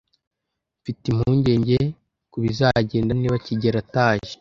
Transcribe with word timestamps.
Mfite 0.79 1.03
impungenge 1.11 1.79
kubizagenda 2.31 3.11
niba 3.15 3.37
kigeli 3.45 3.77
ataje. 3.83 4.31